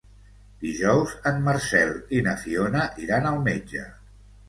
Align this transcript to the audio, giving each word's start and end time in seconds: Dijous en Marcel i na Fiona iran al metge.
Dijous 0.63 1.13
en 1.33 1.45
Marcel 1.49 1.93
i 2.21 2.25
na 2.31 2.37
Fiona 2.47 2.91
iran 3.07 3.33
al 3.37 3.43
metge. 3.49 3.89